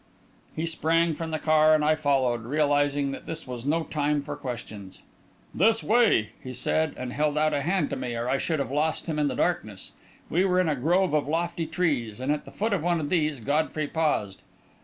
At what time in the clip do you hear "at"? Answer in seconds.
12.31-12.45